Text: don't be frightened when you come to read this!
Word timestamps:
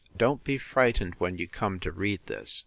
don't 0.17 0.43
be 0.43 0.57
frightened 0.57 1.13
when 1.19 1.37
you 1.37 1.47
come 1.47 1.79
to 1.79 1.91
read 1.91 2.19
this! 2.25 2.59